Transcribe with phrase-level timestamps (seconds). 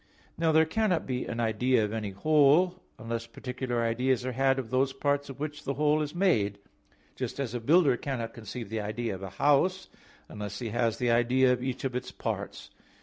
[0.35, 4.71] Now there cannot be an idea of any whole, unless particular ideas are had of
[4.71, 6.57] those parts of which the whole is made;
[7.15, 9.89] just as a builder cannot conceive the idea of a house
[10.27, 12.71] unless he has the idea of each of its parts.